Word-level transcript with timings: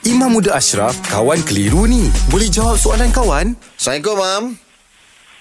Imam 0.00 0.32
Muda 0.32 0.56
Ashraf, 0.56 0.96
kawan 1.12 1.44
keliru 1.44 1.84
ni. 1.84 2.08
Boleh 2.32 2.48
jawab 2.48 2.80
soalan 2.80 3.12
kawan? 3.12 3.52
Assalamualaikum, 3.76 4.16
Mam. 4.16 4.44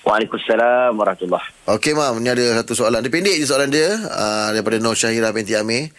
Waalaikumsalam 0.04 1.00
warahmatullahi 1.00 1.47
Okey, 1.63 1.96
Mam. 1.96 2.19
Ni 2.19 2.28
ada 2.28 2.59
satu 2.59 2.75
soalan. 2.75 3.00
Dia 3.00 3.08
pendek 3.08 3.40
je 3.40 3.48
soalan 3.48 3.72
dia. 3.72 3.95
Uh, 3.95 4.51
daripada 4.51 4.75
Nur 4.83 5.00
Syahira 5.00 5.32
binti 5.32 5.56
Amir. 5.56 5.95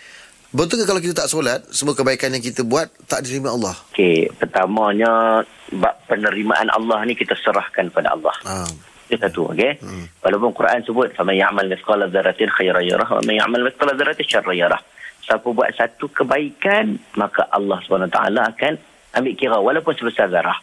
Betul 0.52 0.76
ke 0.76 0.84
kalau 0.84 1.00
kita 1.00 1.24
tak 1.24 1.32
solat, 1.32 1.64
semua 1.72 1.96
kebaikan 1.96 2.36
yang 2.36 2.44
kita 2.44 2.60
buat 2.60 2.92
tak 3.08 3.24
diterima 3.24 3.48
Allah? 3.48 3.72
Okey, 3.96 4.28
pertamanya 4.36 5.40
bab 5.72 5.96
penerimaan 6.04 6.68
Allah 6.68 7.00
ni 7.08 7.16
kita 7.16 7.32
serahkan 7.40 7.88
pada 7.88 8.12
Allah. 8.12 8.36
Ah. 8.44 8.68
Itu 9.08 9.16
satu, 9.24 9.56
okey. 9.56 9.80
Hmm. 9.80 10.04
Walaupun 10.20 10.52
Quran 10.52 10.84
sebut 10.84 11.16
faman 11.16 11.32
ya'mal 11.32 11.64
mithqala 11.64 12.12
dzarratin 12.12 12.52
khairan 12.52 12.84
yarah 12.84 13.08
wa 13.08 13.24
man 13.24 13.40
ya'mal 13.40 13.72
mithqala 13.72 13.96
dzarratin 13.96 14.26
syarran 14.28 14.52
yarah. 14.52 14.80
Siapa 15.24 15.46
buat 15.52 15.70
satu 15.76 16.08
kebaikan, 16.10 16.96
maka 17.16 17.46
Allah 17.52 17.78
SWT 17.84 18.18
akan 18.18 18.74
ambil 19.14 19.34
kira 19.36 19.56
walaupun 19.60 19.94
sebesar 19.94 20.30
zarah. 20.32 20.58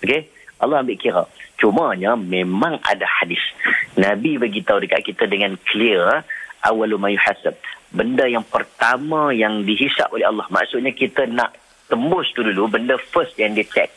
Okey? 0.00 0.30
Allah 0.60 0.84
ambil 0.84 0.96
kira. 0.96 1.24
Cumanya 1.56 2.16
memang 2.16 2.80
ada 2.84 3.04
hadis. 3.20 3.40
Nabi 3.96 4.40
beritahu 4.40 4.80
dekat 4.80 5.04
kita 5.04 5.24
dengan 5.28 5.56
clear 5.68 6.24
awalu 6.64 6.96
ma 6.96 7.08
yuhasab. 7.12 7.56
Benda 7.90 8.28
yang 8.28 8.46
pertama 8.46 9.34
yang 9.34 9.66
dihisap 9.66 10.12
oleh 10.14 10.28
Allah. 10.28 10.46
Maksudnya 10.48 10.94
kita 10.94 11.26
nak 11.26 11.56
tembus 11.90 12.30
tu 12.32 12.46
dulu 12.46 12.70
benda 12.70 12.94
first 13.10 13.34
yang 13.34 13.52
dia 13.52 13.66
check 13.66 13.90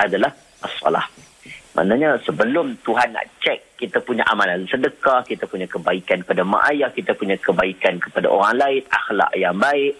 adalah 0.00 0.32
as-salah. 0.64 1.04
Maknanya 1.74 2.22
sebelum 2.22 2.78
Tuhan 2.86 3.10
nak 3.10 3.26
cek 3.42 3.74
kita 3.74 3.98
punya 3.98 4.22
amalan 4.30 4.62
sedekah, 4.70 5.26
kita 5.26 5.50
punya 5.50 5.66
kebaikan 5.66 6.22
kepada 6.22 6.46
mak 6.46 6.70
ayah, 6.70 6.90
kita 6.94 7.18
punya 7.18 7.34
kebaikan 7.34 7.98
kepada 7.98 8.30
orang 8.30 8.54
lain, 8.54 8.82
akhlak 8.86 9.30
yang 9.34 9.58
baik, 9.58 9.98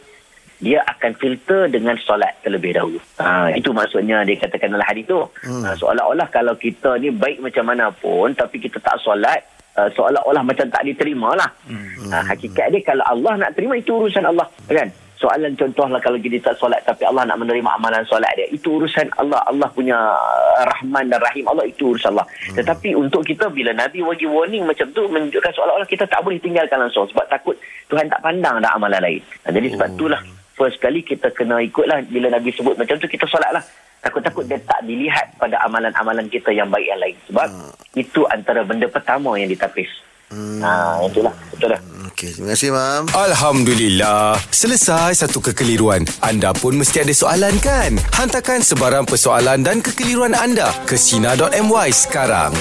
dia 0.62 0.78
akan 0.86 1.12
filter 1.18 1.66
dengan 1.66 1.98
solat 1.98 2.30
terlebih 2.46 2.78
dahulu. 2.78 3.02
Ha, 3.18 3.50
itu 3.52 3.74
maksudnya 3.74 4.22
dia 4.22 4.38
katakan 4.38 4.70
dalam 4.70 4.86
hadis 4.86 5.04
tu. 5.04 5.18
Hmm. 5.42 5.66
Ha, 5.66 5.74
seolah-olah 5.74 6.30
kalau 6.30 6.54
kita 6.54 6.94
ni 7.02 7.10
baik 7.10 7.42
macam 7.42 7.66
mana 7.66 7.90
pun 7.90 8.30
tapi 8.32 8.62
kita 8.62 8.78
tak 8.78 8.96
solat, 9.02 9.42
uh, 9.74 9.90
seolah-olah 9.90 10.46
macam 10.46 10.70
tak 10.70 10.86
diterima 10.86 11.34
lah. 11.34 11.50
Hmm. 11.66 12.08
Ha, 12.08 12.22
hakikat 12.32 12.70
dia 12.70 12.80
kalau 12.86 13.02
Allah 13.02 13.34
nak 13.44 13.50
terima 13.58 13.74
itu 13.74 13.98
urusan 13.98 14.24
Allah. 14.24 14.46
Kan? 14.70 14.94
Soalan 15.24 15.56
contohlah 15.56 15.96
kalau 16.04 16.20
kita 16.20 16.36
tak 16.52 16.60
solat 16.60 16.84
tapi 16.84 17.08
Allah 17.08 17.24
nak 17.24 17.40
menerima 17.40 17.64
amalan 17.64 18.04
solat 18.04 18.28
dia. 18.36 18.44
Itu 18.52 18.76
urusan 18.76 19.08
Allah. 19.16 19.40
Allah 19.48 19.72
punya 19.72 19.96
uh, 19.96 20.68
rahman 20.68 21.08
dan 21.08 21.16
rahim 21.24 21.48
Allah 21.48 21.64
itu 21.64 21.96
urusan 21.96 22.12
Allah. 22.12 22.28
Hmm. 22.28 22.60
tetapi 22.60 22.92
untuk 22.92 23.24
kita 23.24 23.48
bila 23.48 23.72
Nabi 23.72 24.04
bagi 24.04 24.28
warning 24.28 24.68
macam 24.68 24.84
tu 24.92 25.08
menunjukkan 25.08 25.52
seolah-olah 25.56 25.88
kita 25.88 26.04
tak 26.04 26.20
boleh 26.20 26.36
tinggalkan 26.36 26.76
langsung. 26.76 27.08
Sebab 27.08 27.24
takut 27.32 27.56
Tuhan 27.88 28.12
tak 28.12 28.20
pandang 28.20 28.60
dah 28.60 28.76
amalan 28.76 29.00
lain. 29.00 29.24
Jadi 29.48 29.68
sebab 29.72 29.88
Oh. 29.88 29.96
itulah 29.96 30.20
first 30.60 30.76
kali 30.84 31.00
kita 31.00 31.32
kena 31.32 31.64
ikutlah. 31.64 32.04
Bila 32.04 32.28
Nabi 32.28 32.52
sebut 32.52 32.76
macam 32.76 33.00
tu 33.00 33.08
kita 33.08 33.24
solat 33.24 33.48
lah 33.56 33.64
takut-takut 34.04 34.44
dia 34.44 34.60
tak 34.60 34.84
dilihat 34.84 35.32
pada 35.40 35.56
amalan-amalan 35.64 36.28
kita 36.28 36.52
yang 36.52 36.68
baik 36.68 36.84
yang 36.84 37.00
lain. 37.00 37.16
Sebab 37.32 37.48
itu 37.96 38.28
antara 38.28 38.60
benda 38.60 38.84
pertama 38.92 39.32
yang 39.40 39.48
ditapis 39.48 39.88
Hmm. 40.34 40.58
ha, 40.58 40.98
itulah 41.06 41.30
betul 41.54 41.70
dah 41.70 41.82
Okey, 42.14 42.30
terima 42.30 42.54
kasih, 42.54 42.70
Mam. 42.70 43.10
Alhamdulillah. 43.10 44.38
Selesai 44.54 45.18
satu 45.18 45.42
kekeliruan. 45.42 46.06
Anda 46.22 46.54
pun 46.54 46.78
mesti 46.78 47.02
ada 47.02 47.10
soalan 47.10 47.58
kan? 47.58 47.98
Hantarkan 48.14 48.62
sebarang 48.62 49.02
persoalan 49.02 49.66
dan 49.66 49.82
kekeliruan 49.82 50.30
anda 50.30 50.70
ke 50.86 50.94
Sina.my 50.94 51.90
sekarang. 51.90 52.54